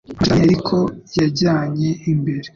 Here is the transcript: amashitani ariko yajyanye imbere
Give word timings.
amashitani 0.07 0.41
ariko 0.49 0.75
yajyanye 1.17 1.89
imbere 2.11 2.47